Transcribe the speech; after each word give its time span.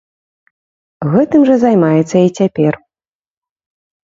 Гэтым 1.15 1.41
жа 1.49 1.55
займаецца 1.65 2.17
і 2.29 2.33
цяпер. 2.41 2.73